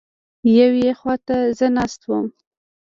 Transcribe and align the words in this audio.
یوې 0.57 0.87
خوا 0.99 1.15
ته 1.27 1.37
زه 1.57 1.67
ناست 1.75 2.01
وم. 2.05 2.25